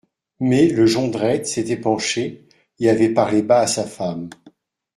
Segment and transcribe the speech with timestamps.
[0.39, 2.47] Mais le Jondrette s'était penché,
[2.79, 4.31] et avait parlé bas à sa femme.